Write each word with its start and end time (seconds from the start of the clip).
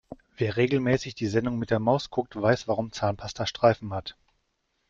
Wer 0.35 0.57
regelmäßig 0.57 1.13
die 1.13 1.27
Sendung 1.27 1.59
mit 1.59 1.69
der 1.69 1.77
Maus 1.77 2.09
guckt, 2.09 2.35
weiß 2.35 2.67
warum 2.67 2.91
Zahnpasta 2.91 3.45
Streifen 3.45 3.93
hat. 3.93 4.17